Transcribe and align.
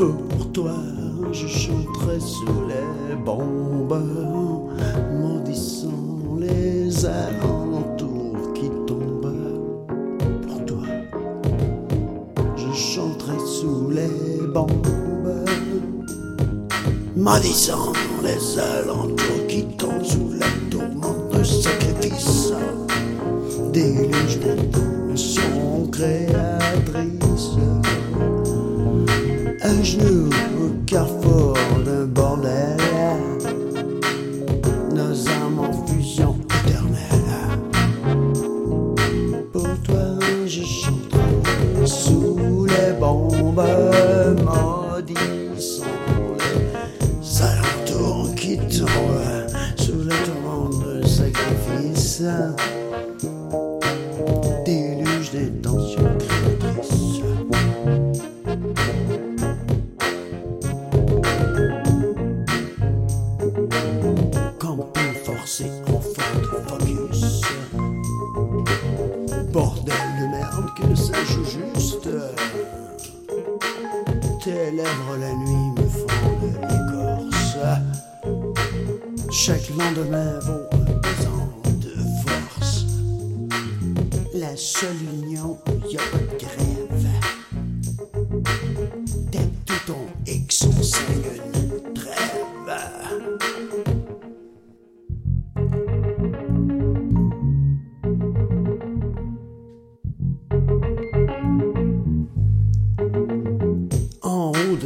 Pour 0.00 0.50
toi, 0.54 0.72
je 1.30 1.46
chanterai 1.46 2.18
sous 2.20 2.46
les 2.66 3.16
bombes, 3.16 4.02
maudissant 5.20 6.38
les 6.38 7.04
alentours 7.04 8.50
qui 8.54 8.70
tombent. 8.86 9.66
Pour 10.48 10.64
toi, 10.64 10.86
je 12.56 12.72
chanterai 12.72 13.38
sous 13.46 13.90
les 13.90 14.46
bombes, 14.54 14.88
maudissant 17.14 17.92
les 18.22 18.58
alentours 18.58 19.46
qui 19.48 19.66
tombent 19.76 20.02
au 29.80 30.84
carrefour 30.84 31.56
d'un 31.86 32.04
bordel. 32.04 32.76
Nos 34.94 35.28
âmes 35.28 35.58
en 35.58 35.86
fusion 35.86 36.36
éternelle. 36.66 37.48
Pour 39.50 39.68
toi, 39.82 40.18
je 40.46 40.62
chanterai 40.62 41.86
sous 41.86 42.66
les 42.66 42.92
bombes, 43.00 43.64
maudissant 44.44 45.84
les 46.38 47.42
alentours 47.42 48.34
qui 48.34 48.58
tombent 48.58 49.46
sous 49.76 50.04
la 50.04 50.14
tourmente 50.26 50.84
de 50.84 51.06
sacrifice. 51.06 52.22
Camping 64.58 65.14
forcé 65.24 65.70
en 65.88 66.00
Ford 66.00 66.64
Focus. 66.68 67.40
Bordel 69.52 69.94
de 70.20 70.26
merde 70.28 70.70
que 70.76 70.94
ça 70.94 71.24
joue 71.24 71.44
juste. 71.44 72.08
Tes 74.44 74.70
lèvres 74.70 75.16
la 75.18 75.32
nuit 75.34 75.70
me 75.76 75.86
de 76.40 76.50
l'écorce. 76.68 77.56
Chaque 79.30 79.68
lendemain 79.70 80.38
un 80.46 80.98
pesant 81.00 81.52
de 81.80 81.94
force. 82.24 82.86
La 84.34 84.56
seule 84.56 85.02
union 85.22 85.58
où 85.68 85.88
y 85.88 85.96
a 85.96 86.00
de 86.12 86.38
grève. 86.38 87.06
T'es 89.30 89.48
tout 89.66 89.80
ton 89.86 90.06
X, 90.26 90.66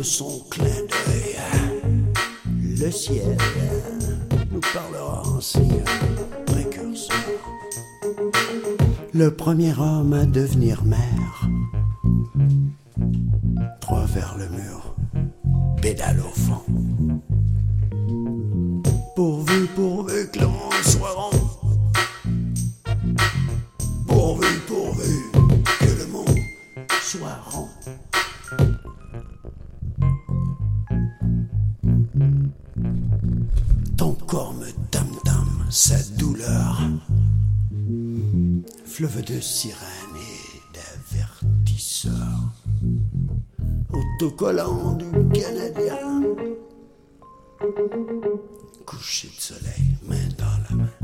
son 0.04 0.40
clin 0.50 0.64
d'œil. 0.66 1.36
Le 2.78 2.90
ciel 2.90 3.38
nous 4.52 4.60
parlera 4.72 5.22
en 5.26 5.40
signe 5.40 5.82
précurseur. 6.44 7.16
Le 9.14 9.34
premier 9.34 9.72
homme 9.78 10.12
à 10.12 10.26
devenir 10.26 10.84
maire. 10.84 11.48
Trois 13.80 14.04
vers 14.04 14.36
le 14.36 14.48
mur, 14.50 14.94
pédale 15.80 16.20
au 16.20 16.38
fond. 16.38 16.62
Pourvu, 19.16 19.66
pourvu 19.74 20.30
que 20.30 20.40
le 20.40 20.46
monde 20.46 20.82
soit 20.82 21.12
rond. 21.12 21.30
Pourvu, 24.06 24.58
pourvu 24.66 25.32
que 25.80 25.98
le 25.98 26.06
monde 26.08 26.38
soit 27.00 27.40
rond. 27.46 27.63
Corps 34.34 34.54
me 34.54 34.66
tam-tam, 34.90 35.46
sa 35.70 35.94
douleur. 36.18 36.82
Fleuve 38.84 39.22
de 39.22 39.38
sirène 39.38 40.16
et 40.16 40.60
d'avertisseur. 40.74 42.52
Autocollant 43.92 44.94
du 44.94 45.04
Canadien. 45.38 46.22
Coucher 48.84 49.28
de 49.28 49.40
soleil, 49.40 49.96
main 50.02 50.28
dans 50.36 50.58
la 50.64 50.74
main. 50.82 50.94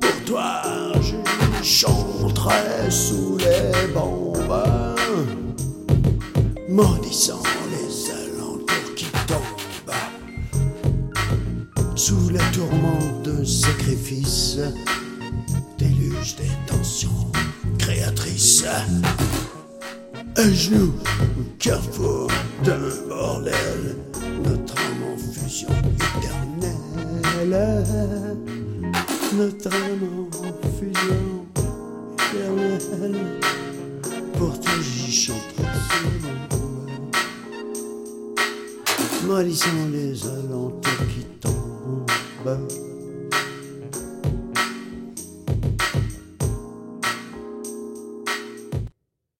Pour 0.00 0.24
toi, 0.26 0.62
je 1.00 1.14
chanterai 1.62 2.90
sous 2.90 3.36
les 3.38 3.92
bombes, 3.94 4.89
maudissant 6.70 7.42
les 7.72 8.10
alentours 8.12 8.94
qui 8.94 9.06
tombent, 9.26 9.94
sous 11.96 12.28
la 12.30 12.44
tourmente 12.52 13.24
d'un 13.24 13.44
sacrifice, 13.44 14.58
déluge 15.78 16.36
des 16.36 16.50
tensions 16.66 17.32
créatrices. 17.76 18.64
Un 20.36 20.52
genou 20.52 20.92
au 20.92 21.44
carrefour 21.58 22.28
d'un 22.64 22.78
bordel, 23.08 23.96
notre 24.44 24.74
âme 24.76 25.02
en 25.12 25.16
fusion 25.18 25.68
éternelle? 26.18 26.76
Notre 29.36 29.74
âme 29.74 30.28
en 30.32 30.52
fusion 30.78 31.46
éternelle. 32.32 33.40
Pour 34.38 34.58
toi 34.58 34.72
j'y 34.80 35.12
chanterai 35.12 35.64
Maudissant 39.30 39.68
les 39.92 40.26
alentours 40.26 41.06
qui 41.08 41.24
tombent 41.40 42.10